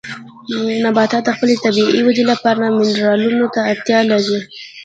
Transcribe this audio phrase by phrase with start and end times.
[0.83, 4.39] نباتات د خپلې طبیعي ودې لپاره منرالونو ته اړتیا لري.